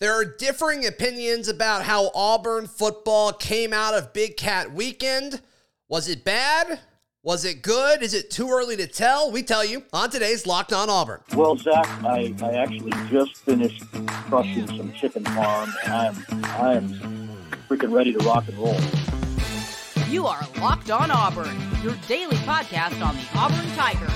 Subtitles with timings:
[0.00, 5.42] There are differing opinions about how Auburn football came out of Big Cat weekend.
[5.88, 6.78] Was it bad?
[7.24, 8.00] Was it good?
[8.00, 9.32] Is it too early to tell?
[9.32, 11.20] We tell you on today's Locked On Auburn.
[11.34, 17.38] Well, Zach, I, I actually just finished crushing some chicken farm, and I'm I'm
[17.68, 18.78] freaking ready to rock and roll.
[20.08, 24.12] You are Locked On Auburn, your daily podcast on the Auburn Tigers,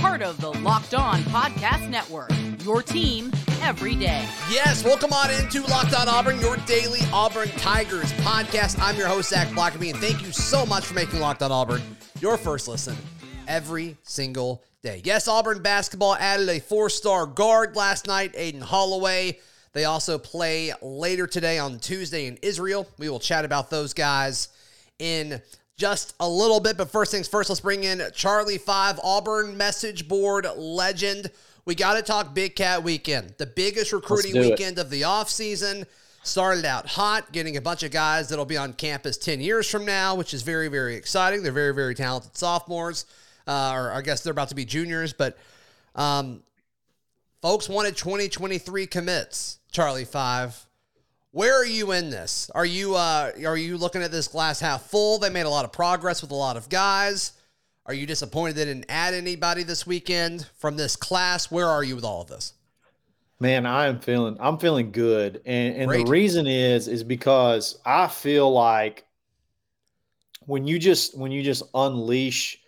[0.00, 2.30] part of the Locked On Podcast Network.
[2.64, 4.26] Your team every day.
[4.50, 8.78] Yes, welcome on into Locked On Auburn, your daily Auburn Tigers podcast.
[8.80, 11.80] I'm your host, Zach Blackerby, and thank you so much for making Locked On Auburn
[12.20, 12.96] your first listen
[13.48, 15.00] every single day.
[15.04, 19.38] Yes, Auburn basketball added a four star guard last night, Aden Holloway.
[19.72, 22.86] They also play later today on Tuesday in Israel.
[22.98, 24.48] We will chat about those guys
[24.98, 25.40] in
[25.76, 26.76] just a little bit.
[26.76, 31.30] But first things first, let's bring in Charlie Five, Auburn message board legend.
[31.64, 34.82] We got to talk Big Cat weekend, the biggest recruiting weekend it.
[34.82, 35.86] of the offseason.
[36.22, 39.84] Started out hot, getting a bunch of guys that'll be on campus 10 years from
[39.84, 41.44] now, which is very, very exciting.
[41.44, 43.06] They're very, very talented sophomores,
[43.46, 45.12] uh, or I guess they're about to be juniors.
[45.12, 45.38] But
[45.94, 46.42] um,
[47.42, 50.65] folks wanted 2023 commits, Charlie Five.
[51.36, 52.50] Where are you in this?
[52.54, 55.18] Are you uh, are you looking at this glass half full?
[55.18, 57.34] They made a lot of progress with a lot of guys.
[57.84, 61.50] Are you disappointed they didn't add anybody this weekend from this class?
[61.50, 62.54] Where are you with all of this?
[63.38, 65.42] Man, I am feeling I'm feeling good.
[65.44, 69.04] And and the reason is is because I feel like
[70.46, 72.58] when you just when you just unleash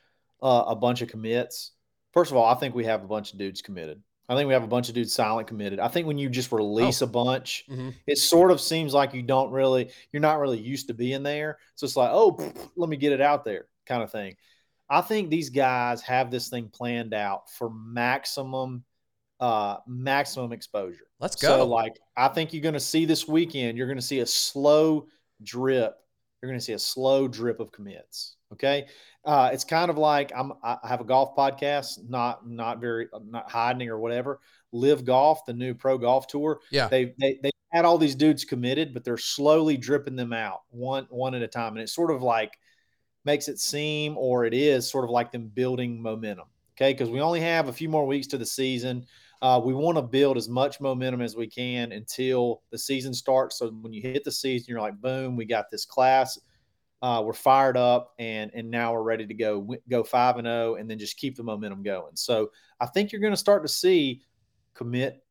[0.43, 1.71] uh, a bunch of commits,
[2.13, 4.03] first of all, I think we have a bunch of dudes committed.
[4.29, 5.81] I think we have a bunch of dudes silent committed.
[5.81, 7.07] I think when you just release oh.
[7.07, 7.91] a bunch, mm-hmm.
[8.07, 11.59] it sort of seems like you don't really, you're not really used to being there.
[11.77, 12.39] So it's like, oh,
[12.77, 14.37] let me get it out there kind of thing.
[14.91, 18.85] I think these guys have this thing planned out for maximum
[19.41, 21.07] uh maximum exposure.
[21.21, 21.49] Let's go.
[21.49, 24.27] So like I think you're going to see this weekend you're going to see a
[24.27, 25.07] slow
[25.43, 25.95] drip.
[26.43, 28.37] You're going to see a slow drip of commits.
[28.53, 28.87] Okay?
[29.25, 33.51] Uh it's kind of like I'm I have a golf podcast, not not very not
[33.51, 34.41] hiding or whatever.
[34.73, 36.61] LIV Golf, the new pro golf tour.
[36.71, 36.89] Yeah.
[36.89, 41.07] They they they had all these dudes committed, but they're slowly dripping them out one
[41.11, 42.59] one at a time and it's sort of like
[43.25, 46.47] makes it seem, or it is sort of like them building momentum.
[46.77, 49.05] Okay, because we only have a few more weeks to the season.
[49.43, 53.59] Uh, we want to build as much momentum as we can until the season starts.
[53.59, 56.39] So when you hit the season, you're like, boom, we got this class.
[57.01, 60.73] Uh, we're fired up, and and now we're ready to go go five and zero,
[60.73, 62.17] oh, and then just keep the momentum going.
[62.17, 62.51] So
[62.81, 64.23] I think you're going to start to see
[64.75, 65.23] commit,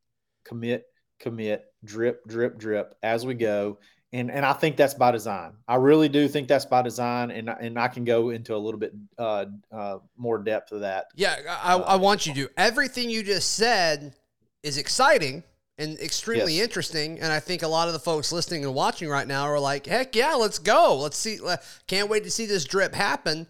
[0.46, 0.86] commit,
[1.20, 3.78] commit, drip, drip, drip as we go
[4.14, 5.54] and and I think that's by design.
[5.68, 8.80] I really do think that's by design, and and I can go into a little
[8.80, 11.08] bit uh, uh, more depth of that.
[11.16, 12.50] Yeah, I, I want you to.
[12.58, 14.16] Everything you just said
[14.64, 15.44] is exciting
[15.78, 16.64] and extremely yes.
[16.64, 19.60] interesting, and I think a lot of the folks listening and watching right now are
[19.60, 20.98] like, "Heck yeah, let's go!
[20.98, 21.40] Let's see!
[21.88, 23.48] Can't wait to see this drip happen."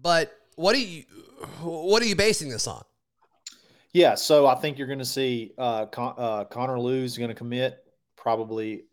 [0.00, 1.04] But what are you
[1.60, 2.82] what are you basing this on?
[3.92, 7.34] Yeah, so I think you're going to see uh, Con- uh, Connor Lew's going to
[7.34, 7.84] commit
[8.16, 8.84] probably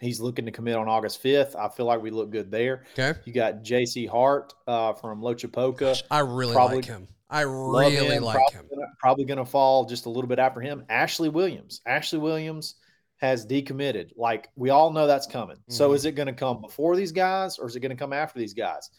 [0.00, 1.56] He's looking to commit on August 5th.
[1.56, 2.84] I feel like we look good there.
[2.98, 3.18] Okay.
[3.24, 4.04] You got J.C.
[4.04, 6.02] Hart uh, from Loachapoka.
[6.10, 7.08] I really probably, like him.
[7.28, 8.22] I really him.
[8.22, 8.66] like probably him.
[8.70, 10.84] Gonna, probably going to fall just a little bit after him.
[10.88, 11.80] Ashley Williams.
[11.86, 12.76] Ashley Williams
[13.16, 14.10] has decommitted.
[14.16, 15.56] Like we all know that's coming.
[15.56, 15.72] Mm-hmm.
[15.72, 18.12] So is it going to come before these guys or is it going to come
[18.12, 18.90] after these guys?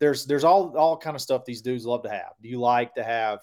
[0.00, 2.32] There's there's all all kind of stuff these dudes love to have.
[2.42, 3.40] Do you like to have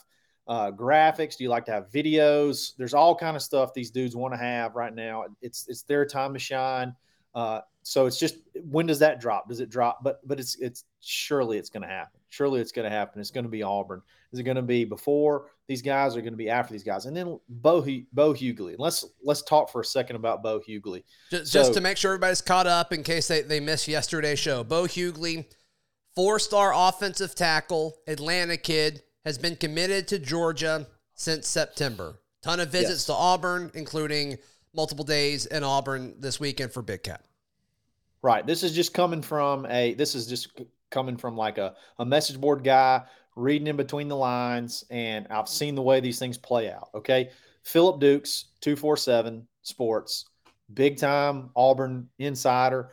[0.48, 1.38] uh, graphics?
[1.38, 2.74] Do you like to have videos?
[2.78, 5.26] There's all kind of stuff these dudes want to have right now.
[5.42, 6.96] It's it's their time to shine.
[7.34, 9.50] Uh, so it's just when does that drop?
[9.50, 10.02] Does it drop?
[10.02, 12.20] But but it's it's surely it's going to happen.
[12.36, 13.22] Surely it's going to happen.
[13.22, 14.02] It's going to be Auburn.
[14.34, 16.18] Is it going to be before these guys?
[16.18, 17.06] Are going to be after these guys?
[17.06, 17.82] And then Bo
[18.12, 18.76] Bo Hughley.
[18.78, 21.04] Let's let's talk for a second about Bo Hughley.
[21.32, 24.38] Just, so, just to make sure everybody's caught up in case they they missed yesterday's
[24.38, 24.66] show.
[24.66, 25.46] Bo Hughley,
[26.14, 32.20] four star offensive tackle, Atlanta kid, has been committed to Georgia since September.
[32.42, 33.06] Ton of visits yes.
[33.06, 34.38] to Auburn, including
[34.76, 37.24] multiple days in Auburn this weekend for Big Cat.
[38.22, 38.46] Right.
[38.46, 39.94] This is just coming from a.
[39.94, 40.60] This is just
[40.92, 43.04] coming from like a a message board guy
[43.36, 46.90] reading in between the lines, and I've seen the way these things play out.
[46.96, 47.30] Okay,
[47.64, 50.26] philip Dukes, two four seven Sports,
[50.74, 52.92] big time Auburn insider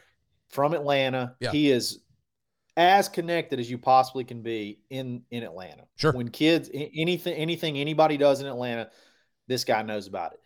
[0.48, 1.36] from Atlanta.
[1.40, 1.50] Yeah.
[1.50, 2.00] He is
[2.76, 5.84] as connected as you possibly can be in in Atlanta.
[5.96, 6.12] Sure.
[6.12, 8.90] When kids anything anything anybody does in Atlanta,
[9.48, 10.40] this guy knows about it.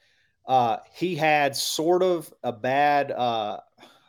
[0.46, 3.58] Uh, he had sort of a bad, uh,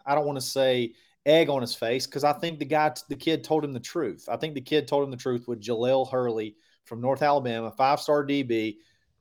[0.06, 0.94] I don't want to say
[1.28, 4.28] egg on his face because I think the guy, the kid told him the truth.
[4.32, 8.00] I think the kid told him the truth with Jahlil Hurley from North Alabama, five
[8.00, 8.78] star DB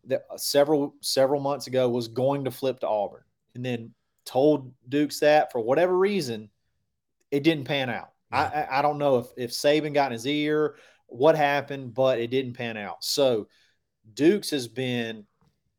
[0.06, 3.24] that uh, several several months ago was going to flip to Auburn,
[3.54, 3.92] and then
[4.24, 6.48] told Dukes that for whatever reason,
[7.30, 8.10] it didn't pan out.
[8.30, 10.76] I, I, I don't know if if Saban got in his ear,
[11.08, 13.04] what happened, but it didn't pan out.
[13.04, 13.48] So
[14.14, 15.26] Dukes has been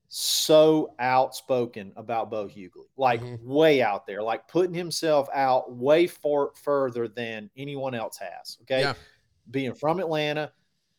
[0.09, 3.44] so outspoken about Bo Hughley, like Mhm.
[3.44, 8.57] way out there, like putting himself out way far further than anyone else has.
[8.62, 8.94] Okay, Yeah.
[9.51, 10.51] being from Atlanta,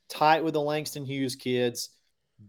[0.08, 1.90] tight with the Langston Hughes kids.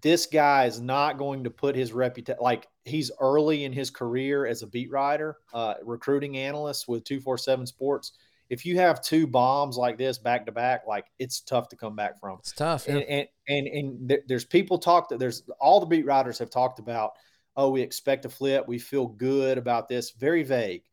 [0.02, 4.46] This guy is not going to put his reputation like he's early in his career
[4.46, 8.14] as a beat writer, uh, recruiting analyst with 247 Sports.
[8.50, 11.96] If you have two bombs like this back to back, like it's tough to come
[11.96, 12.40] back from.
[12.40, 12.88] It's tough.
[12.88, 12.96] yeah.
[12.96, 16.80] and and and, and there's people talk that there's all the beat writers have talked
[16.80, 17.12] about
[17.56, 18.68] oh we expect a flip.
[18.68, 20.12] We feel good about this.
[20.12, 20.84] Very vague.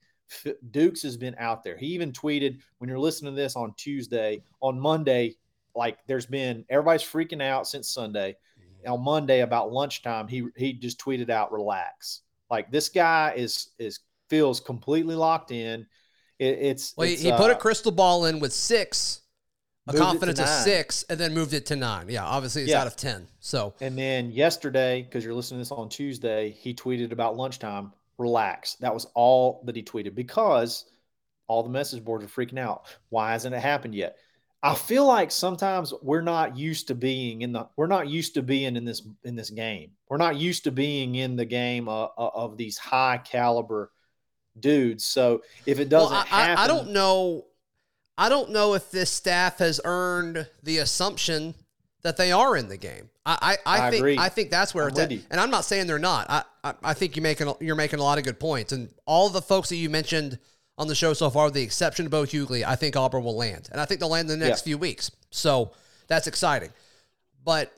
[0.71, 1.77] Dukes has been out there.
[1.77, 5.37] He even tweeted when you're listening to this on tuesday on monday
[5.75, 8.37] like there's been everybody's freaking out since sunday.
[8.59, 8.93] Mm-hmm.
[8.93, 12.23] On monday about lunchtime he he just tweeted out relax.
[12.51, 15.87] Like this guy is is feels completely locked in
[16.39, 19.23] it, it's Well, he, it's, he put a uh, crystal ball in with six,
[19.87, 22.09] a moved it to confidence of six, and then moved it to nine.
[22.09, 22.81] Yeah, obviously it's Yeah.
[22.81, 23.27] out of 10.
[23.41, 27.93] So, And then yesterday, because you're listening to this on Tuesday, he tweeted about lunchtime.
[28.19, 28.77] Relax.
[28.77, 30.87] That was all that he tweeted because
[31.49, 32.87] all the message boards are freaking out.
[33.11, 34.17] Why hasn't it happened yet?
[34.63, 38.43] I feel like sometimes we're not used to being in the we're not used to
[38.43, 39.91] being in this in this game.
[40.09, 43.93] We're not used to being in the game uh, uh, of these high caliber
[44.59, 45.05] dudes.
[45.05, 47.45] So if it doesn't well, I, happen, I, don't know.
[48.19, 51.55] I don't know if this staff has earned the assumption
[52.03, 53.11] that they are in the game.
[53.25, 54.19] I, I, I think agree.
[54.19, 55.11] I think that's where I'm it's at.
[55.11, 55.21] you.
[55.31, 56.27] And I'm not saying they're not.
[56.31, 58.73] I, I, I think you're making a- you're making a lot of good points.
[58.73, 60.39] And all the folks that you mentioned
[60.79, 63.37] on the show so far, with the exception of Bo Hughley, I think Auburn will
[63.37, 64.71] land, and I think they'll land in the next Yeah.
[64.71, 65.11] few weeks.
[65.31, 65.73] So
[66.07, 66.71] that's exciting.
[67.45, 67.73] But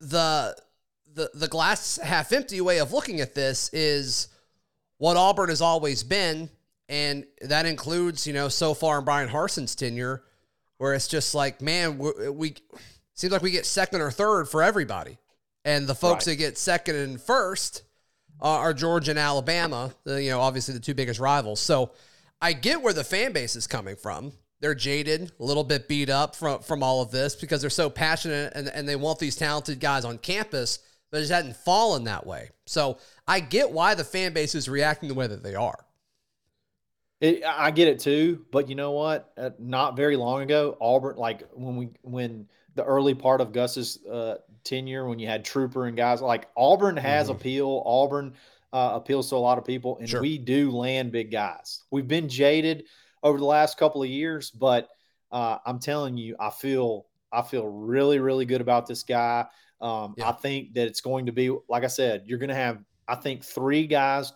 [0.00, 0.56] the
[1.14, 4.28] the the glass half empty way of looking at this is
[4.98, 6.50] what Auburn has always been,
[6.88, 10.22] and that includes you know so far in Bryan Harsin's tenure,
[10.76, 12.54] where it's just like man, we, we
[13.14, 15.18] seems like we get second or third for everybody,
[15.64, 16.34] and the folks Right.
[16.34, 17.82] that get second and first
[18.40, 21.60] are, are Georgia and Alabama, you know obviously the two biggest rivals.
[21.60, 21.92] So
[22.40, 24.32] I get where the fan base is coming from.
[24.60, 27.88] They're jaded, a little bit beat up from from all of this because they're so
[27.90, 30.80] passionate and, and they want these talented guys on campus,
[31.10, 32.50] but it just hadn't fallen that way.
[32.66, 35.84] So I get why the fan base is reacting the way that they are.
[37.20, 39.32] It, I get it too, but you know what?
[39.36, 42.46] Uh, not very long ago, Auburn, like when we when
[42.76, 46.96] the early part of Gus's uh, tenure, when you had Trooper and guys like Auburn
[46.96, 47.32] has Mhm.
[47.32, 47.82] appeal.
[47.84, 48.34] Auburn
[48.72, 50.20] uh, appeals to a lot of people, and Sure.
[50.20, 51.82] we do land big guys.
[51.90, 52.84] We've been jaded
[53.24, 54.88] over the last couple of years, but
[55.32, 59.46] uh, I'm telling you, I feel I feel really really good about this guy.
[59.80, 60.28] Um, Yeah.
[60.28, 63.14] I think that it's going to be like I said, you're going to have I
[63.14, 64.32] think three guys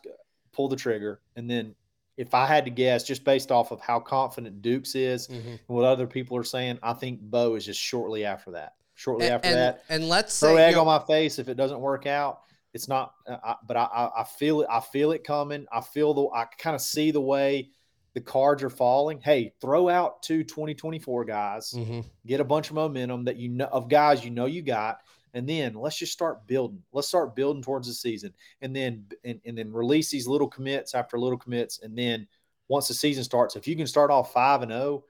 [0.53, 1.75] pull the trigger, and then
[2.19, 5.85] if I had to guess, just based off of how confident Dukes is and what
[5.85, 8.75] other people are saying, I think Bo is just shortly after that.
[8.95, 11.55] Shortly And, after and, that, and let's throw say egg on my face if it
[11.57, 12.43] doesn't work out.
[12.75, 14.69] It's not, uh, I, but I, I, feel it.
[14.71, 15.67] I feel it coming.
[15.73, 16.29] I feel the.
[16.29, 17.71] I kind of see the way
[18.15, 19.19] the cards are falling.
[19.21, 22.05] Hey, throw out two 2024 guys, Mhm.
[22.27, 25.01] get a bunch of momentum that you know of guys you know you got,
[25.35, 26.83] and then let's just start building.
[26.93, 30.95] Let's start building towards the season, and then and, and then release these little commits
[30.95, 32.27] after little commits, and then
[32.69, 35.05] once the season starts, if you can start off five and zero,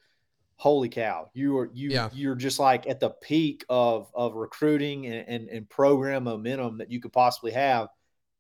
[0.57, 2.09] holy cow, you are you Yeah.
[2.13, 6.91] you're just like at the peak of of recruiting and, and and program momentum that
[6.91, 7.89] you could possibly have,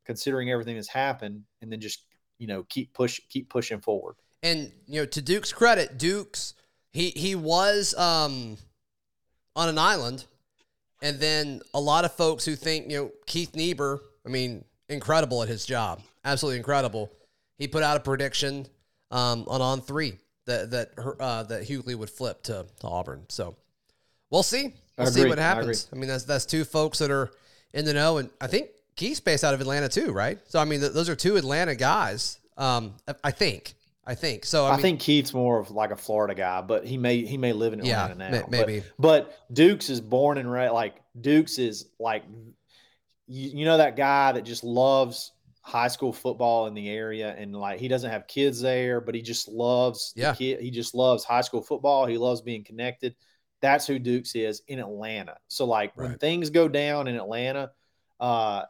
[0.04, 2.04] considering everything that's happened, and then just
[2.38, 4.16] you know keep push keep pushing forward.
[4.42, 6.54] and you know to Duke's credit, Duke's
[6.92, 8.56] he he was um
[9.54, 10.26] on an island,
[11.02, 15.42] and then a lot of folks who think you know Keith Niebuhr, I mean, incredible
[15.42, 17.11] at his job, absolutely incredible.
[17.59, 18.66] He put out a prediction
[19.11, 20.14] um, on on three
[20.47, 23.26] that that her- uh, that Hughley would flip to, to Auburn.
[23.28, 23.56] So
[24.30, 24.73] we'll see.
[24.97, 25.88] We'll see what happens.
[25.92, 27.30] I, mean, that's that's two folks that are
[27.75, 30.38] in the know, and I think Keith's based out of Atlanta too, right?
[30.49, 32.38] So I mean, th- those are two Atlanta guys.
[32.56, 33.75] Um, I- I think.
[34.04, 34.64] I think so.
[34.64, 37.37] I, I, mean, think Keith's more of like a Florida guy, but he may he
[37.37, 38.40] may live in Atlanta may- now.
[38.40, 38.82] But- maybe.
[38.99, 42.25] But, Dukes is born and raised like Dukes is like
[43.28, 47.54] you, you know that guy that just loves high school football in the area and
[47.54, 50.35] like he doesn't have kids there, but he just loves the Yeah.
[50.35, 50.61] kid.
[50.61, 52.06] He just loves high school football.
[52.06, 53.14] He loves being connected.
[53.61, 55.37] That's who Dukes is in Atlanta.
[55.47, 57.71] So like when things go down in Atlanta,
[58.18, 58.64] uh,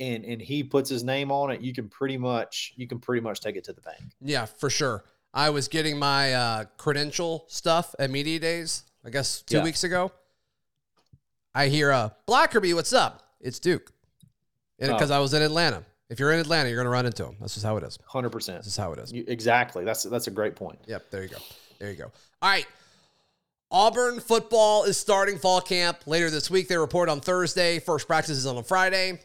[0.00, 3.20] and and he puts his name on it, you can pretty much you can pretty
[3.20, 4.00] much take it to the bank.
[4.20, 5.04] Yeah, for sure.
[5.34, 8.84] I was getting my uh, credential stuff at media days.
[9.04, 9.64] I guess two Yeah.
[9.64, 10.10] weeks ago.
[11.54, 13.22] I hear uh, Blackerby, what's up?
[13.40, 13.90] It's Duke,
[14.78, 14.94] and Oh.
[14.94, 17.36] because I was in Atlanta, If you're in Atlanta, you're going to run into them.
[17.40, 17.98] That's just how it is.
[18.06, 18.58] Hundred percent.
[18.58, 19.12] This is how it is.
[19.12, 19.84] Exactly.
[19.84, 20.78] That's that's a great point.
[20.86, 21.38] Yep, there you go.
[21.78, 22.12] There you go.
[22.42, 22.66] All right.
[23.70, 26.68] Auburn football is starting fall camp later this week.
[26.68, 27.80] They report on Thursday.
[27.80, 29.18] First practice is on a Friday.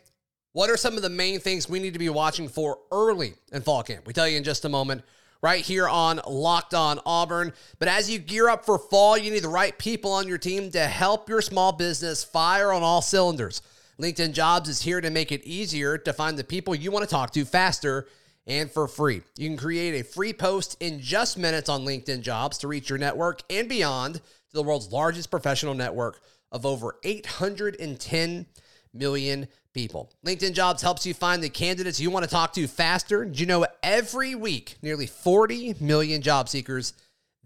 [0.53, 3.62] What are some of the main things we need to be watching for early in
[3.62, 4.05] fall camp?
[4.05, 5.03] We tell you in just a moment,
[5.41, 7.53] right here on Locked On Auburn.
[7.79, 10.70] But as you gear up for fall, you need the right people on your team
[10.72, 13.62] to help your small business fire on all cylinders.
[13.98, 17.10] LinkedIn Jobs is here to make it easier to find the people you want to
[17.10, 18.08] talk to faster
[18.46, 19.22] and for free.
[19.38, 23.00] You can create a free post in just minutes on LinkedIn Jobs to reach your
[23.00, 26.20] network and beyond to the world's largest professional network
[26.51, 28.48] of over 810
[28.93, 30.12] million people.
[30.25, 33.25] LinkedIn Jobs helps you find the candidates you want to talk to faster.
[33.25, 36.94] Did you know every week nearly 40 million job seekers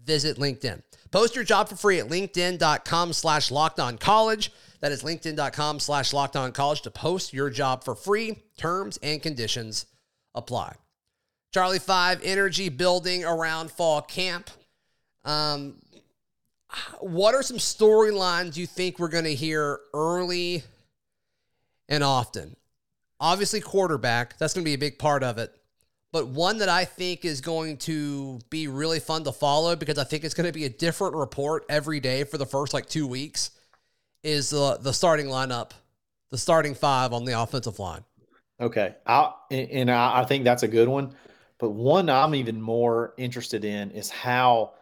[0.04, 0.82] visit LinkedIn?
[1.10, 4.52] Post your job for free at linkedin.com slash locked on college.
[4.80, 8.42] That is linkedin.com slash locked on college to post your job for free.
[8.56, 9.86] Terms and conditions
[10.34, 10.76] apply.
[11.52, 14.50] Charlie Five energy building around fall camp.
[15.24, 15.76] Um,
[17.00, 20.62] what are some storylines you think we're going to hear early
[21.88, 22.56] and often?
[23.18, 25.54] Obviously, quarterback, that's going to be a big part of it.
[26.12, 30.04] But one that I think is going to be really fun to follow because I
[30.04, 33.06] think it's going to be a different report every day for the first like two
[33.06, 33.50] weeks
[34.22, 35.72] is the, the starting lineup,
[36.30, 38.04] the starting five on the offensive line.
[38.60, 38.94] Okay.
[39.06, 41.14] I, and I think that's a good one.
[41.58, 44.74] But one I'm even more interested in is how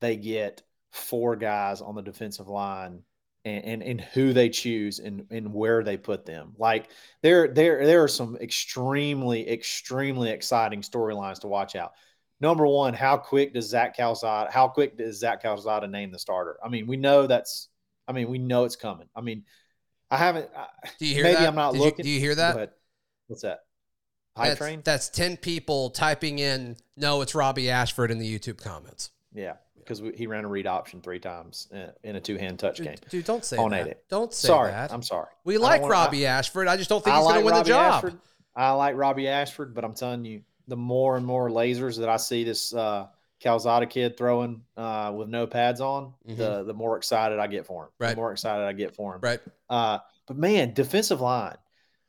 [0.00, 3.02] they get four guys on the defensive line
[3.46, 6.52] and, and, and who they choose and, and where they put them.
[6.58, 6.90] Like
[7.22, 11.92] there, there, there are some extremely, extremely exciting storylines to watch out.
[12.40, 16.58] Number one, how quick does Zach Calzada, how quick does Zach Calzada name the starter?
[16.62, 17.68] I mean, we know that's,
[18.08, 19.06] I mean, we know it's coming.
[19.14, 19.44] I mean,
[20.10, 20.50] I haven't,
[20.98, 21.48] do you hear maybe that?
[21.48, 21.98] I'm not Did looking.
[21.98, 22.74] You, do you hear that?
[23.28, 23.60] What's that?
[24.36, 24.82] High that's, train?
[24.84, 29.12] That's 10 people typing in, no, it's Robbie Ashford in the YouTube comments.
[29.32, 31.68] Yeah, because he ran a read option three times
[32.02, 32.96] in, a two hand touch Dude, game.
[33.08, 33.86] dude, don't say On that.
[33.86, 34.04] it.
[34.08, 34.92] Don't say sorry, that.
[34.92, 35.28] I'm sorry.
[35.44, 36.68] we like Robbie Ashford.
[36.68, 37.94] I just don't think I he's like going to win Robbie the job.
[37.94, 38.18] Ashford.
[38.54, 42.16] I like Robbie Ashford, but I'm telling you, the more and more lasers that I
[42.16, 43.06] see this uh,
[43.40, 46.36] Calzada kid throwing uh, with no pads on, Mhm.
[46.38, 47.90] the the more excited I get for him.
[47.98, 48.10] Right.
[48.10, 49.20] The more excited I get for him.
[49.22, 49.40] Right.
[49.70, 51.56] Uh, but man, defensive line.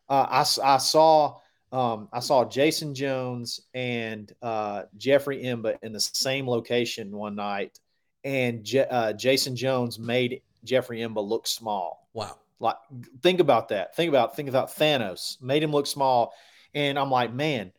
[0.10, 1.38] Uh, I, I saw
[1.72, 7.80] um, I saw Jason Jones and uh, Jeffrey M'Ba in the same location one night,
[8.24, 12.08] and Je- uh, Jason Jones made Jeffrey M'Ba look small.
[12.14, 12.38] Wow.
[12.60, 12.78] Like,
[13.22, 13.96] think about that.
[13.96, 16.34] Think about think about Thanos made him look small,
[16.74, 17.72] and I'm like, man,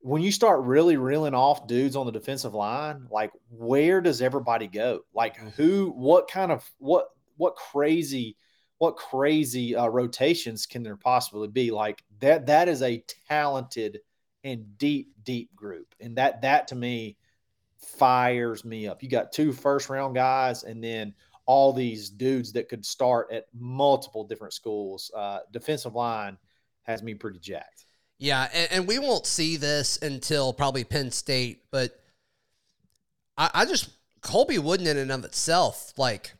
[0.00, 4.66] when you start really reeling off dudes on the defensive line, like where does everybody
[4.66, 5.00] go?
[5.14, 5.92] Like who?
[5.94, 8.36] What kind of what what crazy
[8.78, 11.70] what crazy uh, rotations can there possibly be?
[11.70, 14.00] Like that that is a talented
[14.44, 17.16] and deep deep group, and that that to me
[17.78, 19.02] fires me up.
[19.02, 21.14] You got two first round guys, and then
[21.46, 25.10] all these dudes that could start at multiple different schools.
[25.14, 26.36] Uh, defensive line
[26.82, 27.84] has me pretty jacked.
[28.18, 32.00] Yeah, and, and we won't see this until probably Penn State, but
[33.36, 33.90] I, I just
[34.22, 36.32] Colby Wooden in and of itself, like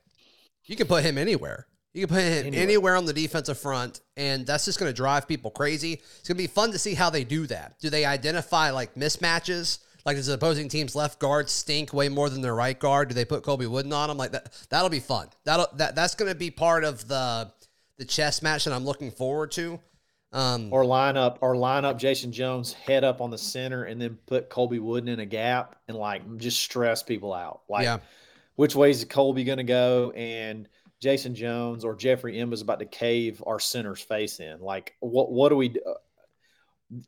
[0.64, 1.66] you can put him anywhere.
[1.97, 2.62] You can put him Anywhere.
[2.62, 5.95] anywhere, on the defensive front, and that's just going to drive people crazy.
[5.95, 7.79] It's going to be fun to see how they do that.
[7.81, 9.79] Do they identify like mismatches?
[10.05, 13.09] Like does the opposing team's left guard stink way more than their right guard?
[13.09, 14.19] Do they put Colby Wooden on him?
[14.19, 15.29] Like that that'll be fun.
[15.45, 17.50] That'll that that's going to be part of the
[17.97, 19.81] the chess match that I'm looking forward to.
[20.33, 23.99] Um, Or line up, or line up Jason Jones head up on the center, and
[24.00, 27.62] then put Colby Wooden in a gap, and like just stress people out.
[27.71, 27.99] Like, yeah.
[28.57, 30.11] which way is Colby going to go?
[30.11, 30.69] And
[31.00, 34.61] Jason Jones or Jeffrey M'Ba is about to cave our center's face in.
[34.61, 35.81] Like, what what do we do?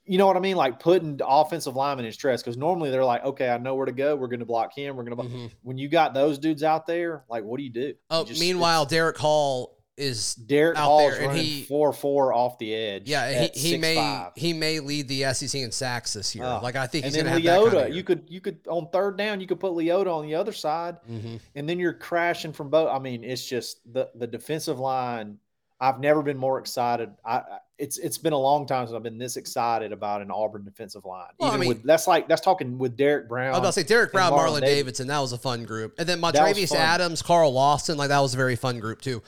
[0.04, 0.56] You know what I mean?
[0.56, 3.92] Like putting offensive linemen in stress because normally they're like, okay, I know where to
[3.92, 4.16] go.
[4.16, 4.96] We're going to block him.
[4.96, 5.22] We're going to.
[5.22, 5.28] block.
[5.28, 5.52] Mhm.
[5.62, 7.94] When you got those dudes out there, like, what do you do?
[8.10, 12.32] Oh, You just- meanwhile, Derek Hall is Derek out Hall's there, and he- four four
[12.32, 13.02] off the edge.
[13.06, 14.32] yeah he, he may 6'5".
[14.36, 16.44] he may lead the SEC in sacks this year.
[16.44, 16.60] Oh.
[16.62, 18.40] like I think and he's going to have that Leota, kind of you could you
[18.40, 21.78] could on third down, you could put Leota on the other side, hmm and then
[21.78, 22.88] you're crashing from both.
[22.90, 25.38] I mean, it's just the the defensive line.
[25.80, 27.10] I've never been more excited.
[27.24, 27.42] I
[27.78, 31.04] it's it's been a long time since I've been this excited about an Auburn defensive
[31.04, 31.28] line.
[31.38, 33.48] Well, I Even mean- with that's like that's talking with Derek Brown.
[33.48, 34.60] I was about to say Derek Brown, Marlon Marlon.
[34.62, 35.06] Davidson.
[35.06, 36.74] That was a fun group, and then Montravius.
[36.74, 37.96] Adams, Carl Lawson.
[37.96, 39.22] Like that was a very fun group too.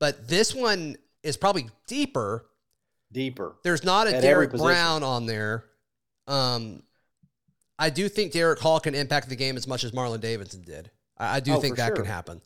[0.00, 2.46] But this one is probably deeper.
[3.12, 3.56] deeper.
[3.62, 4.50] There's not a At Derek.
[4.52, 5.64] Brown on there.
[6.26, 6.82] Um,
[7.78, 10.90] I do think Derek Hall can impact the game as much as Marlon Davidson did.
[11.18, 12.40] I, I do Oh, think that can happen.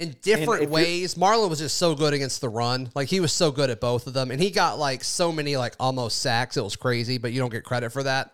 [0.00, 1.14] in different ways.
[1.14, 2.90] Marlon was just so good against the run.
[2.94, 5.56] Like he was so good at both of them, and he got like so many
[5.56, 6.56] like almost sacks.
[6.56, 8.32] It was crazy, but you don't get credit for that.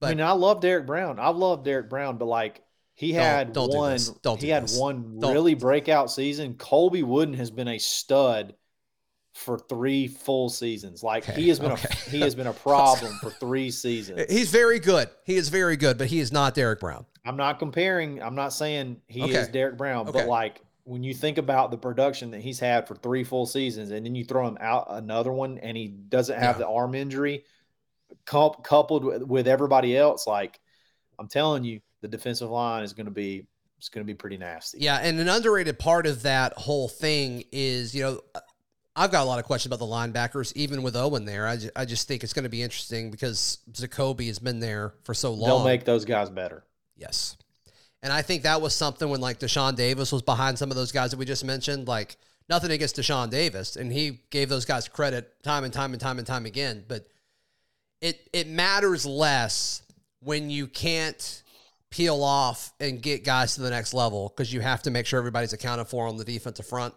[0.00, 1.18] But I mean, I love Derek Brown.
[1.20, 2.61] I love Derek Brown, but like
[2.94, 3.92] he Don't- had don't one.
[3.92, 4.08] this.
[4.08, 4.78] Don't he do had this.
[4.78, 5.32] one Don't.
[5.32, 6.54] really breakout season.
[6.54, 8.54] Colby Wooden has been a stud
[9.34, 11.02] for three full seasons.
[11.02, 11.88] Like Okay, he has been okay.
[11.90, 14.30] a he has been a problem for three seasons.
[14.30, 15.08] He's very good.
[15.24, 17.06] He is very good, but he is not Derek Brown.
[17.24, 18.22] I'm not comparing.
[18.22, 19.34] I'm not saying he Okay.
[19.36, 22.94] is Derek Brown, but like when you think about the production that he's had for
[22.96, 26.56] three full seasons, and then you throw him out another one, and he doesn't have
[26.56, 26.64] Yeah.
[26.64, 27.44] the arm injury,
[28.26, 30.60] coupled with, with everybody else, like
[31.18, 33.46] I'm telling you, the defensive line is going to be
[33.78, 34.78] it's going to be pretty nasty.
[34.78, 38.20] Yeah, and an underrated part of that whole thing is, you know,
[38.94, 41.48] I've got a lot of questions about the linebackers, even with Owen there.
[41.48, 44.94] I, ju- I just think it's going to be interesting because Zakoby has been there
[45.02, 45.48] for so long.
[45.48, 46.62] They'll make those guys better.
[46.96, 47.36] Yes.
[48.04, 50.92] And I think that was something when like Deshaun Davis was behind some of those
[50.92, 51.88] guys that we just mentioned.
[51.88, 52.16] Like
[52.48, 56.18] nothing against Deshaun Davis, and he gave those guys credit time and time and time
[56.18, 56.84] and time again.
[56.86, 57.06] But
[58.00, 59.82] it it matters less
[60.20, 61.41] when you can't
[61.92, 65.18] peel off and get guys to the next level because you have to make sure
[65.18, 66.92] everybody's accounted for on the defensive front.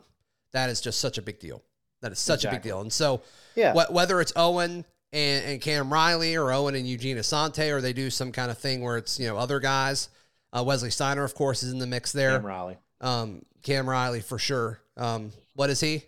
[0.54, 1.62] That is just such a big deal.
[2.02, 2.82] That is such a big deal.
[2.82, 3.22] And so
[3.56, 3.74] Yeah.
[3.74, 7.94] Wh- whether it's Owen and, and Cam Riley or Owen and Eugene Asante, or they
[7.94, 10.10] do some kind of thing where it's, you know, other guys.
[10.52, 12.38] Uh, Wesley Steiner, of course, is in the mix there.
[12.38, 14.80] Cam Riley, Um, Cam Riley for sure.
[14.98, 16.04] Um, what is he?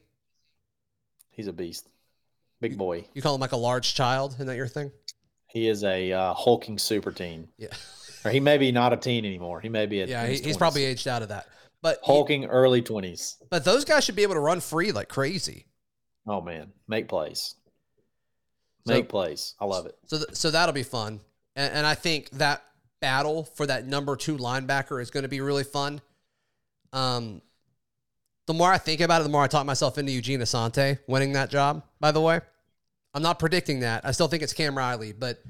[1.31, 1.87] he's a beast,
[2.61, 3.05] big boy.
[3.13, 4.33] You call him like a large child?
[4.33, 4.91] Isn't that your thing?
[5.47, 7.67] He is a uh, hulking super teen, Yeah.
[8.27, 9.59] or he may be not a teen anymore.
[9.61, 11.47] He may be a Yeah, he, he's probably aged out of that.
[11.81, 13.37] But hulking early twenties.
[13.49, 15.65] but those guys should be able to run free like crazy.
[16.27, 17.55] Oh man, make plays.
[18.87, 19.53] So- Make plays.
[19.59, 19.95] I love it.
[20.05, 21.19] So th- so that'll be fun.
[21.55, 22.63] And, and I think that
[22.99, 26.01] battle for that number two linebacker is going to be really fun.
[26.93, 27.41] Um,
[28.47, 31.33] the more I think about it, the more I talk myself into Eugene Asante winning
[31.33, 31.83] that job.
[31.99, 32.39] By the way,
[33.13, 34.05] I'm not predicting that.
[34.05, 35.43] I still think it's Cam Riley, but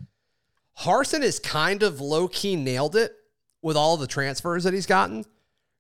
[0.80, 3.14] Harsin has kind of low key nailed it
[3.62, 5.26] with all the transfers that he's gotten.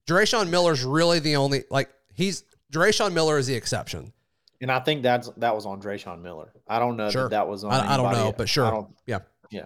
[0.07, 4.13] Drayshawn Miller's really the only like he's Drayshawn Miller is the exception.
[4.59, 6.51] And I think that's that was on Drayshawn Miller.
[6.67, 7.23] I don't know Sure.
[7.23, 7.71] that that was on.
[7.71, 8.87] I, I don't know, but sure.
[9.05, 9.19] Yeah.
[9.51, 9.65] Yeah.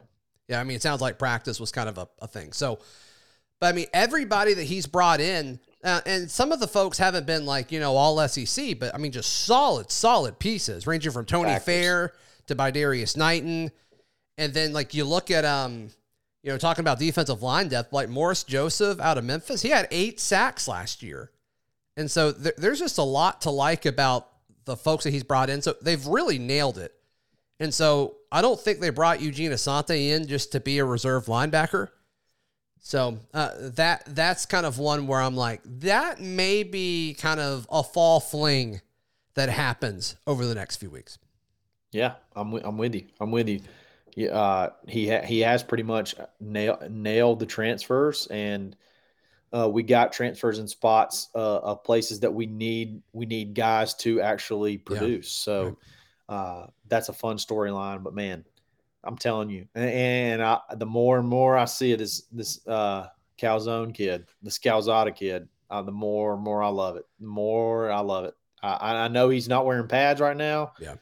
[0.50, 0.60] Yeah.
[0.60, 2.52] I mean, it sounds like practice was kind of a, a thing.
[2.52, 2.80] So,
[3.62, 7.26] but I mean, everybody that he's brought in, uh, and some of the folks haven't
[7.26, 11.26] been like, you know, all SEC, but I mean, just solid, solid pieces, ranging from
[11.26, 11.64] Tony Factors.
[11.66, 12.14] Fair
[12.48, 13.72] to Bydarrius Knighten.
[14.38, 15.90] And then, like, you look at, um,
[16.44, 19.88] you know, talking about defensive line depth, like Morris Joseph out of Memphis, he had
[19.92, 21.32] eight sacks last year.
[21.98, 24.28] And so there, there's just a lot to like about
[24.66, 25.62] the folks that he's brought in.
[25.62, 26.94] So they've really nailed it.
[27.60, 31.26] And so I don't think they brought Eugene Asante in just to be a reserve
[31.26, 31.90] linebacker.
[32.80, 37.68] So uh, that that's kind of one where I'm like, that may be kind of
[37.70, 38.82] a fall fling
[39.36, 41.20] that happens over the next few weeks.
[41.92, 43.06] Yeah, I'm I'm with you.
[43.20, 43.62] I'm with you.
[44.16, 48.76] Yeah, uh, he ha- he has pretty much nail- nailed the transfers, and
[49.54, 53.94] uh, we got transfers in spots uh, of places that we need we need guys
[53.96, 55.32] to actually produce.
[55.32, 55.78] So
[56.30, 58.04] uh, that's a fun storyline.
[58.04, 58.46] But man,
[59.04, 62.66] I'm telling you, and, and I, the more and more I see it, is this
[62.68, 67.06] uh, Calzone kid, the Scalzada kid, uh, the more and more I love it.
[67.20, 68.36] The more I love it.
[68.64, 70.74] I, I know he's not wearing pads right now.
[70.80, 70.96] Yeah.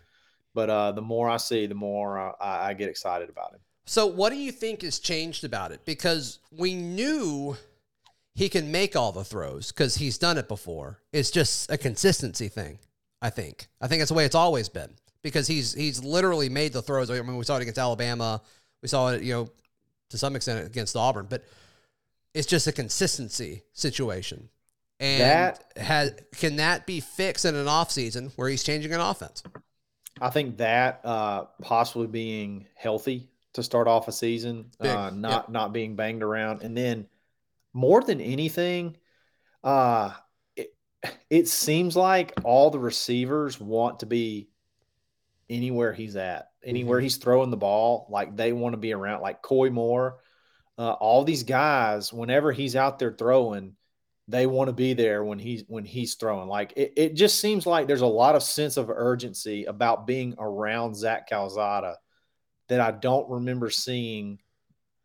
[0.54, 3.60] But uh, the more I see, the more uh, I, I get excited about him.
[3.86, 5.86] So what do you think has changed about it?
[5.86, 7.56] Because we knew
[8.36, 11.00] he can make all the throws because he's done it before.
[11.12, 12.80] It's just a consistency thing.
[13.22, 13.68] I think.
[13.82, 14.92] I think that's the way it's always been
[15.24, 17.10] because he's he's literally made the throws.
[17.12, 18.42] I mean, we saw it against Alabama.
[18.82, 19.50] We saw it, you know,
[20.10, 21.44] to some extent against Auburn, but
[22.34, 24.50] it's just a consistency situation.
[25.02, 29.44] And That- has can that be fixed in an offseason where he's changing an offense?
[30.22, 35.74] I think that uh, possibly being healthy to start off a season, uh, not not
[35.74, 37.08] being banged around, and then
[37.74, 38.98] more than anything,
[39.64, 40.12] uh,
[40.56, 40.76] it,
[41.30, 44.50] it seems like all the receivers want to be
[45.50, 48.08] anywhere he's at, anywhere he's throwing the ball.
[48.10, 50.20] Like they want to be around, like Koy Moore.
[50.78, 53.76] Uh, all these guys, whenever he's out there throwing,
[54.30, 56.48] they want to be there when he's when he's throwing.
[56.48, 60.36] Like it, it just seems like there's a lot of sense of urgency about being
[60.38, 61.98] around Zach Calzada
[62.68, 64.40] that I don't remember seeing.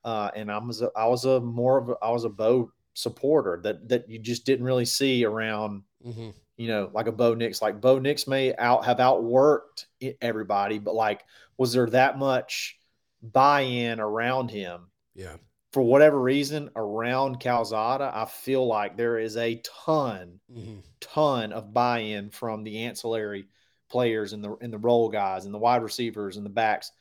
[0.04, 2.70] Uh, and I was a, I was a more of a, I was a Bo
[2.92, 5.84] supporter that that you just didn't really see around.
[6.06, 6.30] Mm-hmm.
[6.58, 7.62] You know, like a Bo Nix.
[7.62, 9.86] Like Bo Nix may out have outworked
[10.20, 11.22] everybody, but like,
[11.56, 12.78] was there that much
[13.22, 14.82] buy-in around him?
[15.14, 15.36] Yeah.
[15.74, 20.84] For whatever reason, around Calzada, I feel like there is a ton, Mhm.
[21.00, 23.48] ton of buy-in from the ancillary
[23.88, 26.92] players and the and the role guys and the wide receivers and the backs.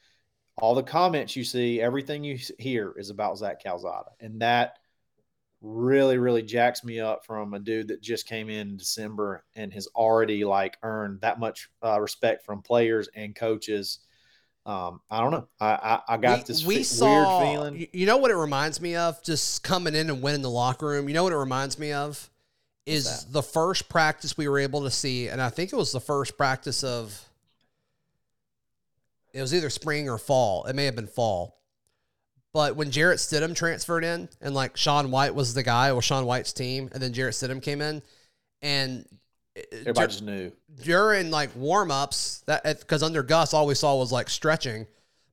[0.58, 4.80] All the comments you see, everything you hear is about Zach Calzada, and that
[5.62, 9.72] really, really jacks me up from a dude that just came in, in December and
[9.72, 14.00] has already like earned that much uh, respect from players and coaches.
[14.66, 15.48] Um, I don't know.
[15.60, 17.88] I I, I got we, this we fe- saw, weird feeling.
[17.92, 19.22] You know what it reminds me of?
[19.24, 21.08] Just coming in and winning the locker room.
[21.08, 22.30] You know what it reminds me of?
[22.86, 26.02] Is the first practice we were able to see, and I think it was the
[26.02, 27.30] first practice of.
[29.34, 30.66] It was either spring or fall.
[30.66, 31.60] It may have been fall.
[32.54, 36.26] But when Jarrett Stidham transferred in, and like Sean White was the guy, or Sean
[36.26, 38.04] White's team, and then Jarrett Stidham came in,
[38.62, 39.08] and
[39.72, 40.52] Everybody just knew.
[40.84, 44.88] during like warm ups that because under Gus all we saw was like stretching,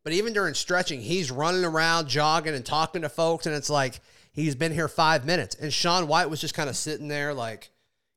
[0.04, 4.00] but even during stretching he's running around jogging and talking to folks and it's like
[4.32, 7.70] he's been here five minutes and Sean White was just kind of sitting there like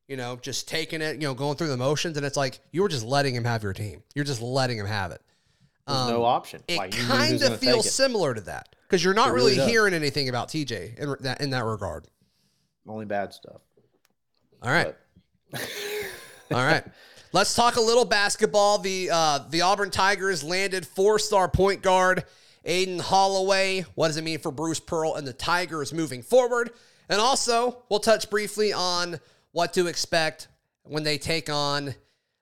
[0.06, 2.82] you know just taking it you know going through the motions and it's like you
[2.82, 5.22] were just letting him have your team you're just letting him have it.
[5.86, 6.62] Um, no option.
[6.68, 9.68] It Like, kind of feels similar to that because you're not really, really does.
[9.70, 12.06] hearing anything about TJ in that in that regard.
[12.86, 13.60] only bad stuff.
[14.62, 14.86] All right.
[14.86, 15.00] But-
[16.50, 16.84] All right.
[17.32, 18.78] Let's talk a little basketball.
[18.78, 22.24] The uh, the Auburn Tigers landed four star point guard
[22.64, 23.84] Aden Holloway.
[23.94, 26.70] What does it mean for Bruce Pearl and the Tigers moving forward?
[27.08, 29.18] And also, we'll touch briefly on
[29.52, 30.48] what to expect
[30.84, 31.94] when they take on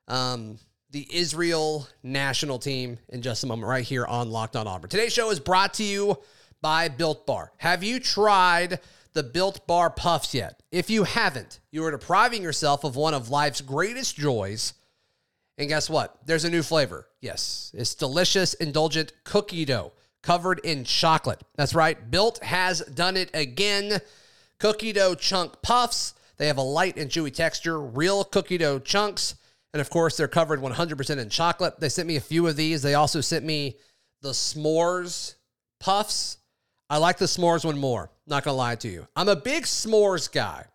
[0.08, 0.58] um,
[0.90, 4.90] the Israel national team in just a moment, right here on Locked On Auburn.
[4.90, 6.18] Today's show is brought to you
[6.60, 7.52] by Built Bar.
[7.56, 8.78] Have you tried
[9.12, 10.62] the Built Bar Puffs yet?
[10.70, 14.74] If you haven't, you are depriving yourself of one of life's greatest joys.
[15.58, 16.18] And guess what?
[16.26, 17.08] There's a new flavor.
[17.20, 21.40] Yes, it's delicious, indulgent cookie dough covered in chocolate.
[21.56, 22.10] That's right.
[22.10, 24.00] Built has done it again.
[24.58, 26.14] Cookie dough chunk puffs.
[26.36, 29.34] They have a light and chewy texture, real cookie dough chunks.
[29.72, 31.80] And of course, they're covered 100% in chocolate.
[31.80, 32.82] They sent me a few of these.
[32.82, 33.76] They also sent me
[34.20, 35.34] the s'mores
[35.80, 36.38] puffs.
[36.88, 38.10] I like the s'mores one more.
[38.26, 39.06] Not to lie to you.
[39.16, 40.66] I'm a big s'mores guy.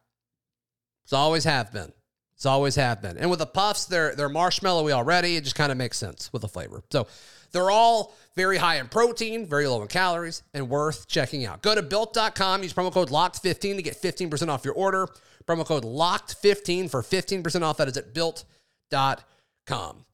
[1.06, 1.92] It's always have been.
[2.36, 3.18] It's always have been.
[3.18, 5.38] And with the puffs, they're they're marshmallowy already.
[5.38, 6.84] It just kind of makes sense with the flavor.
[6.92, 7.08] So
[7.52, 11.64] they're all very high in protein, very low in calories, and worth checking out.
[11.64, 15.08] Go to built.com, use promo code LOCKED15 to get 15% off your order.
[15.48, 17.78] Promo code LOCKED15 for 15% off.
[17.78, 20.06] That is at built.com.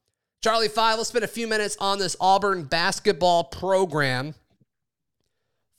[0.42, 4.34] Charlie Five, let's spend a few minutes on this Auburn basketball program.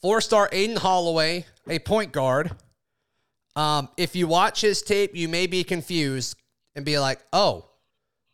[0.05, 2.51] Four star Aden Holloway, a point guard.
[3.55, 6.37] Um, if you watch his tape, you may be confused
[6.75, 7.71] and be like, oh,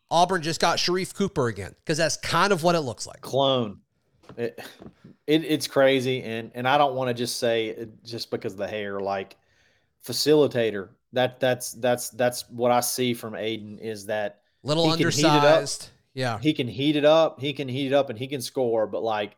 [0.09, 3.21] Auburn just got Sharife Cooper again, because that's kind of what it looks like.
[3.21, 3.79] clone.
[4.35, 4.59] It,
[5.27, 8.59] it it's crazy, and and I don't want to just say it just because of
[8.59, 9.37] the hair, like
[10.05, 10.89] facilitator.
[11.13, 15.19] That that's that's that's what I see from Aden is that Little He can heat
[15.19, 15.43] it up.
[15.43, 15.89] undersized.
[16.15, 16.37] Yeah.
[16.37, 18.87] he can heat it up, he can heat it up, and he can score.
[18.87, 19.37] But like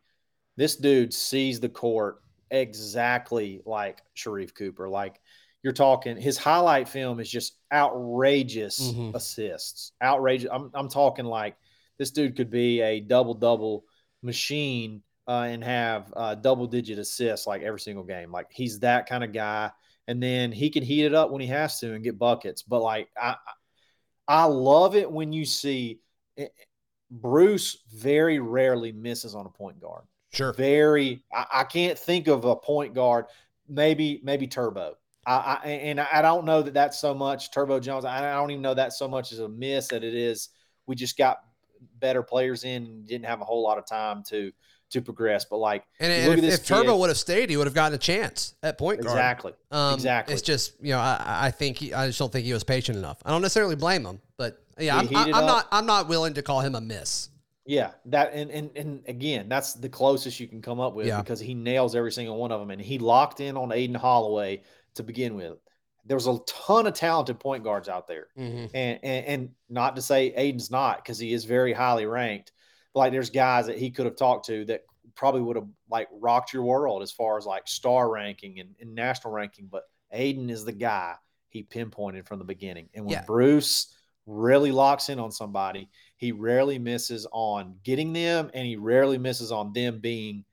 [0.57, 2.22] this dude sees the court
[2.53, 4.87] exactly like Sharife Cooper.
[4.87, 5.19] Like
[5.63, 9.15] you're talking, his highlight film is just outrageous Mhm.
[9.15, 9.91] assists.
[10.01, 10.49] Outrageous.
[10.51, 11.57] I'm I'm talking like
[11.97, 13.85] this dude could be a double double
[14.21, 18.31] machine uh, and have uh, double digit assists like every single game.
[18.31, 19.71] Like he's that kind of guy.
[20.07, 22.61] And then he can heat it up when he has to and get buckets.
[22.61, 23.35] But like I,
[24.27, 25.99] I love it when you see
[26.37, 26.47] eh,
[27.09, 30.03] Bruce very rarely misses on a point guard.
[30.33, 30.53] Sure.
[30.53, 33.25] Very, I, I can't think of a point guard.
[33.69, 34.97] Maybe maybe Turbo.
[35.25, 38.03] I, I and I don't know that that's so much Turbo Jones.
[38.03, 40.49] I, I don't even know that so much as a miss that it is.
[40.85, 41.39] We just got
[41.99, 44.51] better players in and didn't have a whole lot of time to
[44.89, 45.45] to progress.
[45.45, 47.73] But like And, and if, at this if Turbo would have stayed, he would have
[47.73, 49.15] gotten a chance at point guard.
[49.15, 50.33] exactly, Um, exactly.
[50.33, 52.97] It's just you know I, I think he, I just don't think he was patient
[52.97, 53.19] enough.
[53.23, 56.07] I don't necessarily blame him, but yeah, I'm, He I, heated I'm not I'm not
[56.07, 57.29] willing to call him a miss.
[57.65, 61.21] Yeah, that and and and again, that's the closest you can come up with Yeah.
[61.21, 64.63] because he nails every single one of them, and he locked in on Aden Holloway
[64.95, 65.57] to begin with.
[66.05, 68.69] There's a ton of talented point guards out there, Mhm.
[68.73, 72.51] and and, and not to say Aden's not because he is very highly ranked.
[72.93, 74.81] But like, there's guys that he could have talked to that
[75.15, 78.93] probably would have like rocked your world as far as like star ranking and, and
[78.93, 79.67] national ranking.
[79.67, 81.15] But Aden is the guy
[81.49, 83.23] he pinpointed from the beginning, and when Yeah.
[83.25, 83.95] Bruce
[84.25, 85.89] really locks in on somebody,
[86.23, 90.45] he rarely misses on getting them, and he rarely misses on them being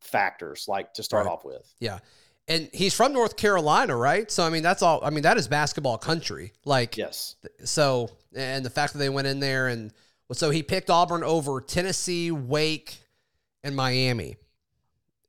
[0.00, 1.32] factors like to start Right.
[1.32, 1.72] off with.
[1.80, 2.00] Yeah.
[2.46, 4.30] And he's from North Carolina, right?
[4.30, 5.00] So I mean, that's all.
[5.02, 6.52] I mean, that is basketball country.
[6.66, 9.92] Like, Yes, so and the fact that they went in there and
[10.32, 12.96] so he picked Auburn over Tennessee, Wake,
[13.62, 14.36] and Miami.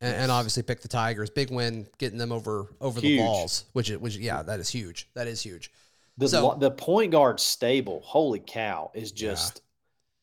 [0.02, 1.30] and, and obviously pick the Tigers.
[1.30, 5.08] Big win, getting them over over the balls, which is which yeah, that is huge.
[5.14, 5.72] That is huge.
[6.18, 9.62] The So- the point guard stable, holy cow, is just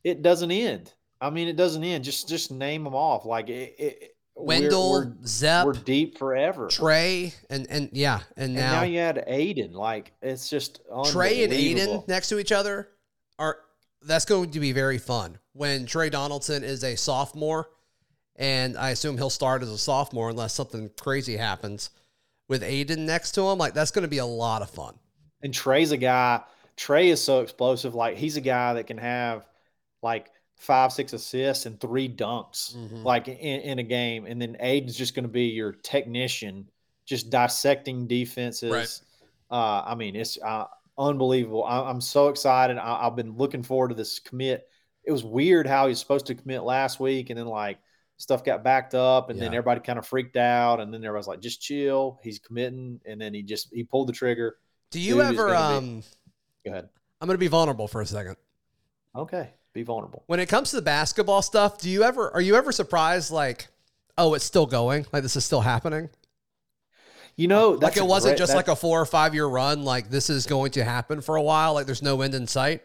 [0.05, 0.93] it doesn't end.
[1.21, 2.05] I mean, it doesn't end.
[2.05, 3.25] Just just name them off.
[3.25, 6.69] Like it, it, we're- Wendell, we're, Zep, we're deep forever.
[6.69, 9.73] Tre, and and yeah, and and now, now, you had Aden.
[9.73, 12.89] Like it's just Tre and Aden next to each other
[13.39, 13.59] are
[14.01, 15.39] that's going to be very fun.
[15.53, 17.69] When Tre Donaldson is a sophomore,
[18.37, 21.91] and I assume he'll start as a sophomore unless something crazy happens
[22.49, 23.59] with Aden next to him.
[23.59, 24.95] Like that's going to be a lot of fun.
[25.43, 26.43] And Tre's a guy.
[26.77, 27.95] Tre is so explosive.
[27.95, 29.47] Like he's a guy that can have
[30.03, 33.05] like five, six assists and three dunks, Mhm.
[33.05, 34.27] like in, in a game.
[34.27, 36.69] And then Aden's just going to be your technician,
[37.05, 38.73] just dissecting defenses.
[38.73, 39.01] Right.
[39.51, 41.65] Uh, I mean, it's uh, unbelievable.
[41.65, 42.79] I, I'm so excited.
[42.79, 44.69] I, I've been looking forward to this commit.
[45.05, 47.79] It was weird how he was supposed to commit last week, and then like
[48.19, 51.41] stuff got backed up, and then everybody kind of freaked out, and then everybody's like,
[51.41, 54.57] "Just chill." He's committing, and then he just he pulled the trigger.
[54.93, 55.55] Do you Dude ever?
[55.55, 56.05] Um, be-
[56.67, 56.89] Go ahead.
[57.21, 58.37] I'm going to be vulnerable for a second.
[59.17, 60.23] Okay, be vulnerable.
[60.27, 62.31] When it comes to the basketball stuff, do you ever?
[62.31, 63.31] Are you ever surprised?
[63.31, 63.69] Like,
[64.17, 65.07] oh, it's still going.
[65.13, 66.09] Like this is still happening.
[67.37, 69.85] You know, like it wasn't great- just like a four or five year run.
[69.85, 71.75] Like this is going to happen for a while.
[71.75, 72.83] Like there's no end in sight.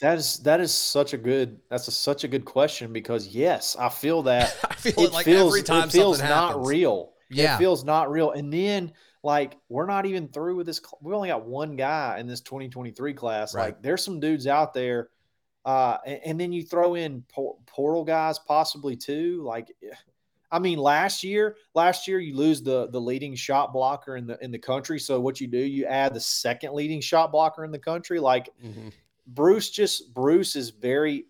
[0.00, 3.76] that is that is such a good that's a, such a good question because yes,
[3.78, 6.48] I feel that I feel it it like feels every time it feels something not
[6.48, 6.68] happens.
[6.68, 7.12] real.
[7.30, 7.54] Yeah.
[7.54, 8.30] It feels not real.
[8.32, 8.92] And then
[9.26, 10.78] like we're not even through with this.
[10.78, 13.54] cl- We only got one guy in this 2023 class.
[13.54, 13.64] Right.
[13.66, 15.10] Like there's some dudes out there.
[15.64, 19.42] Uh, and, and then you throw in por- portal guys possibly too.
[19.42, 19.72] Like,
[20.52, 24.38] I mean, last year, last year you lose the the leading shot blocker in the
[24.42, 25.00] in the country.
[25.00, 28.20] So what you do, you add the second leading shot blocker in the country.
[28.20, 28.92] Like Mhm.
[29.26, 31.26] Bruce just Bruce is very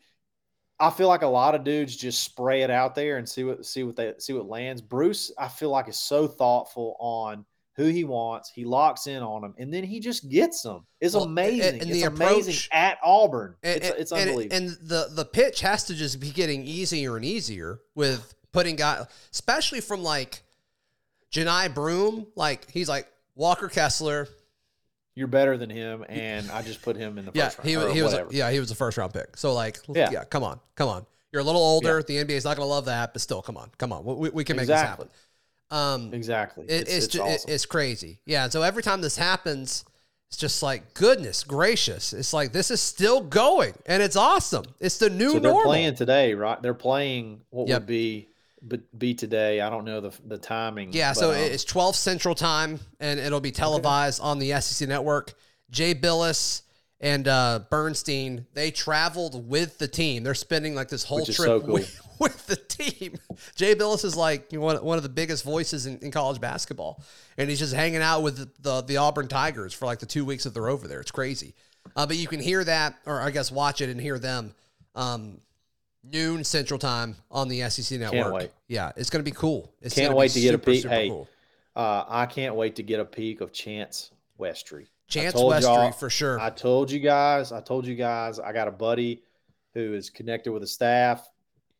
[0.78, 3.64] I feel like a lot of dudes just spray it out there and see what
[3.64, 4.82] see what they see what lands.
[4.82, 8.50] Bruce, I feel like is so thoughtful on who he wants.
[8.50, 10.86] He locks in on them, and then he just gets them.
[11.00, 11.74] It's Well, amazing.
[11.80, 13.54] and it's the amazing approach- at Auburn.
[13.62, 14.56] And, it's it's unbelievable.
[14.56, 19.04] And, the the pitch has to just be getting easier and easier with putting guys,
[19.32, 20.42] especially from like
[21.32, 22.26] Johni Broome.
[22.34, 24.28] Like he's like Walker Kessler.
[25.14, 27.88] You're better than him, and I just put him in the Yeah, first round.
[27.90, 29.36] he, he was a, yeah he was a first round pick.
[29.36, 30.24] So like yeah, Yeah.
[30.24, 31.06] come on, come on.
[31.32, 32.02] You're a little older.
[32.02, 34.04] The NBA's not going to love that, but still, come on, come on.
[34.04, 35.04] We, we can make Exactly.
[35.06, 35.25] this happen.
[35.70, 36.66] Um, exactly.
[36.68, 37.50] It, it's ju- it- awesome.
[37.52, 38.20] it's crazy.
[38.24, 38.48] Yeah.
[38.48, 39.84] So every time this happens,
[40.28, 42.12] it's just like goodness gracious.
[42.12, 44.64] It's like this is still going, and it's awesome.
[44.80, 45.70] It's the new so they're normal.
[45.72, 46.60] playing today, right?
[46.62, 47.80] They're playing what Yep.
[47.82, 48.28] would be
[48.62, 49.60] but be today.
[49.60, 50.92] I don't know the the timing.
[50.92, 51.10] yeah.
[51.10, 55.34] but, So um, it's 12 Central Time, and it'll be televised on the SEC Network.
[55.70, 56.62] Jay Bilas
[57.00, 60.22] and uh, Bernstein they traveled with the team.
[60.24, 61.74] They're spending like this whole trip so cool.
[61.74, 63.14] with, with the team.
[63.54, 66.40] Jay Bilas is like you know, one, one of the biggest voices in, in college
[66.40, 67.02] basketball,
[67.36, 70.24] and he's just hanging out with the, the the Auburn Tigers for like the two
[70.24, 71.00] weeks that they're over there.
[71.00, 71.54] It's crazy.
[71.94, 74.54] Uh, but you can hear that, or I guess watch it and hear them.
[74.94, 75.40] Um,
[76.02, 78.32] noon Central Time on the SEC Network.
[78.32, 78.50] wait.
[78.68, 79.72] Yeah, it's gonna be cool.
[79.80, 80.86] It's Can't wait to get a super, peek.
[80.86, 81.28] Hey, cool.
[81.74, 84.86] Uh, I can't wait to get a peek of Chance Westry.
[85.08, 86.40] Chance Westry for sure.
[86.40, 87.52] I told you guys.
[87.52, 88.38] I told you guys.
[88.38, 89.22] I got a buddy
[89.74, 91.28] who is connected with the staff.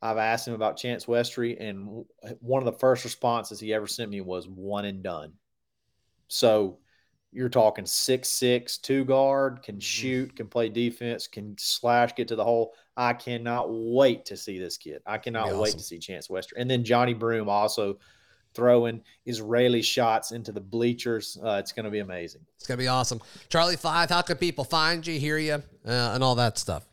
[0.03, 2.05] I've asked him about Chance Westry, and
[2.41, 5.33] one of the first responses he ever sent me was one and done.
[6.29, 6.79] So
[7.33, 12.37] you're talking six six two guard, can shoot, can play defense, can slash, get to
[12.37, 12.75] the hole.
[12.97, 15.03] I cannot wait to see this kid.
[15.07, 17.99] I cannot wait to see Chance Westry, and then Johni Broome also
[18.55, 21.37] throwing Israeli shots into the bleachers.
[21.43, 22.41] Uh, it's going to be amazing.
[22.57, 23.21] It's gonna be awesome.
[23.51, 26.87] Charlie Five, how can people find you, hear you, uh, and all that stuff?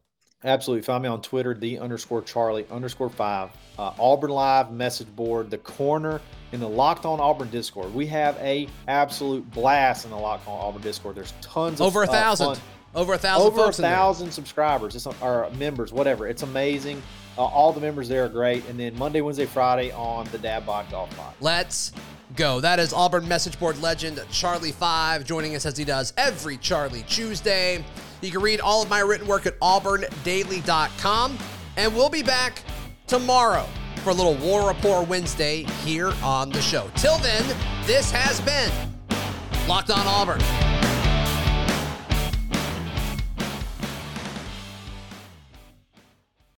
[0.45, 0.83] Absolutely.
[0.83, 3.49] Find me on Twitter, the underscore Charlie underscore five.
[3.79, 6.19] Uh, Auburn Live message board, the corner
[6.51, 7.93] in the Locked On Auburn Discord.
[7.93, 11.15] We have a absolute blast in the Locked On Auburn Discord.
[11.15, 12.45] There's tons of Over a uh, thousand.
[12.55, 12.63] fun-
[12.95, 14.95] Over a thousand over a thousand subscribers.
[14.95, 16.27] It's or members, whatever.
[16.27, 17.01] It's amazing.
[17.37, 18.67] Uh, all the members there are great.
[18.69, 21.33] And then Monday, Wednesday, Friday on the Dad Bod Golf Pod.
[21.41, 21.91] Let's
[22.35, 22.59] go.
[22.59, 27.03] That is Auburn message board legend Charlie Five joining us as he does every Charlie
[27.09, 27.83] Tuesday.
[28.23, 31.37] You can read all of my written work at auburndaily.com.
[31.75, 32.61] And we'll be back
[33.07, 33.67] tomorrow
[34.03, 36.89] for a little War Rapport Wednesday here on the show.
[36.95, 37.43] Till then,
[37.85, 38.71] this has been
[39.67, 40.72] Locked on Auburn.